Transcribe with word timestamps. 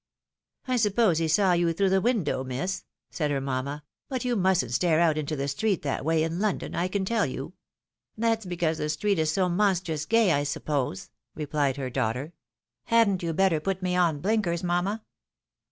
"I 0.67 0.77
suppose 0.77 1.19
he 1.19 1.27
saw 1.27 1.53
you 1.53 1.73
through 1.73 1.91
the 1.91 2.01
window, 2.01 2.43
miss," 2.43 2.85
said 3.11 3.29
her 3.29 3.39
mamma;" 3.39 3.83
but 4.09 4.25
you 4.25 4.35
mustn't 4.35 4.71
stare 4.73 4.99
out 4.99 5.15
into 5.15 5.35
the 5.35 5.47
street 5.47 5.83
that 5.83 6.03
way 6.03 6.23
in 6.23 6.39
London, 6.39 6.73
I 6.73 6.87
can 6.87 7.05
tell 7.05 7.27
you."" 7.27 7.53
That's 8.17 8.47
because 8.47 8.79
the 8.79 8.89
street 8.89 9.19
is 9.19 9.31
so 9.31 9.47
monstrous 9.47 10.05
gay, 10.07 10.31
I 10.31 10.41
suppose," 10.41 11.11
replied 11.35 11.77
her 11.77 11.91
daughter." 11.91 12.33
Hadn't 12.85 13.21
you 13.21 13.31
better 13.31 13.59
put 13.59 13.83
me 13.83 13.95
on 13.95 14.21
blinkers, 14.21 14.63
mamma 14.63 15.03